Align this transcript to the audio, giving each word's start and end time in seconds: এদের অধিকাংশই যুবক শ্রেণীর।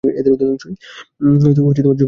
এদের 0.03 0.31
অধিকাংশই 0.33 0.73
যুবক 1.55 1.73
শ্রেণীর। 1.73 1.97